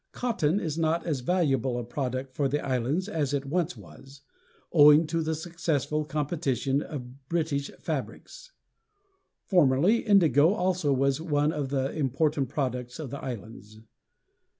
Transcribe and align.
Cotton 0.13 0.59
is 0.59 0.79
not 0.79 1.05
as 1.05 1.19
valuable 1.19 1.77
a 1.77 1.83
product 1.83 2.33
for 2.33 2.47
the 2.47 2.59
islands 2.65 3.07
as 3.07 3.35
it 3.35 3.45
once 3.45 3.77
was, 3.77 4.21
owing 4.73 5.05
to 5.05 5.21
the 5.21 5.35
successful 5.35 6.05
competition 6.05 6.81
of 6.81 7.29
British 7.29 7.69
fabrics. 7.79 8.51
Formerly 9.45 9.97
indigo 9.97 10.55
also 10.55 10.91
was 10.91 11.21
one 11.21 11.51
of 11.53 11.69
the 11.69 11.91
important 11.91 12.49
products 12.49 12.97
of 12.97 13.11
the 13.11 13.23
islands. 13.23 13.79